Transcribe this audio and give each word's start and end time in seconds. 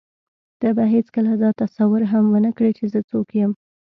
ته 0.59 0.67
به 0.75 0.83
هېڅکله 0.95 1.31
دا 1.43 1.49
تصور 1.61 2.01
هم 2.11 2.23
ونه 2.33 2.51
کړې 2.57 2.71
چې 2.77 2.85
زه 2.93 2.99
څوک 3.09 3.27
یم. 3.39 3.51